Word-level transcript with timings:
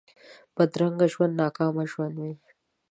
بدرنګه 0.55 1.07
ژوند 1.13 1.33
ناکام 1.41 1.75
ژوند 1.91 2.15
وي 2.21 2.33